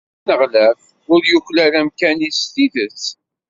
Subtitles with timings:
[0.31, 0.81] Aneɣlaf
[1.13, 3.03] ur yuklal amkan-is s tidet.